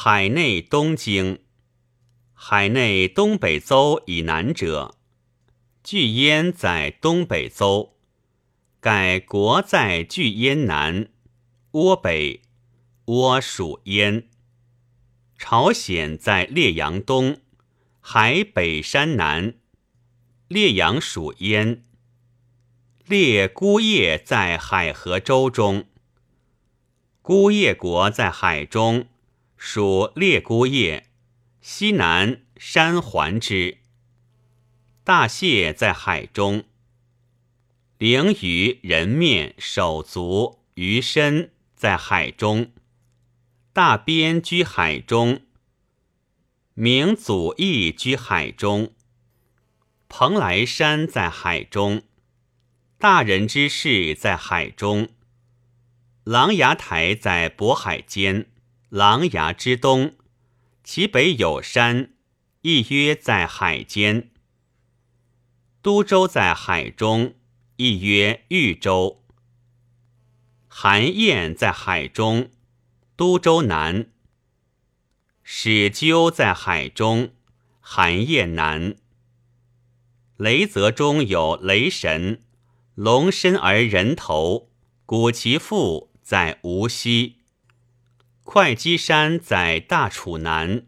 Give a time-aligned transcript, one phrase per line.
[0.00, 1.40] 海内东京，
[2.32, 4.94] 海内东北邹以南者，
[5.82, 7.96] 巨燕在东北邹，
[8.78, 11.08] 盖国在巨燕南，
[11.72, 12.42] 倭北，
[13.06, 14.28] 倭属燕。
[15.36, 17.40] 朝鲜在烈阳东，
[17.98, 19.54] 海北山南，
[20.46, 21.82] 烈阳属燕。
[23.04, 25.86] 列孤叶在海河州中，
[27.20, 29.08] 孤叶国在海中。
[29.60, 31.08] 属列孤叶，
[31.60, 33.78] 西南山环之。
[35.02, 36.62] 大蟹在海中。
[37.98, 42.70] 灵鱼、人面、手足、鱼身在海中。
[43.72, 45.42] 大边居海中。
[46.74, 48.94] 明祖义居海中。
[50.08, 52.04] 蓬莱山在海中。
[52.96, 55.08] 大人之事在海中。
[56.22, 58.46] 琅琊台在渤海间。
[58.90, 60.16] 琅琊之东，
[60.82, 62.14] 其北有山，
[62.62, 64.30] 亦曰在海间。
[65.82, 67.34] 都州在海中，
[67.76, 69.22] 亦曰豫州。
[70.66, 72.50] 韩堰在海中，
[73.14, 74.10] 都州南。
[75.42, 77.34] 始鸠在海中，
[77.80, 78.96] 韩堰南。
[80.38, 82.42] 雷泽中有雷神，
[82.94, 84.70] 龙身而人头，
[85.04, 87.37] 鼓其腹，在无锡。
[88.50, 90.84] 会稽山在大楚南，